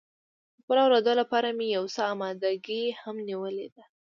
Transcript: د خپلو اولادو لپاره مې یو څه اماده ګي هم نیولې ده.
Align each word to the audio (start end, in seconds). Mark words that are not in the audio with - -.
د 0.55 0.57
خپلو 0.61 0.81
اولادو 0.85 1.13
لپاره 1.21 1.47
مې 1.57 1.67
یو 1.77 1.85
څه 1.95 2.01
اماده 2.13 2.51
ګي 2.65 2.83
هم 3.01 3.15
نیولې 3.27 3.67
ده. 3.75 3.83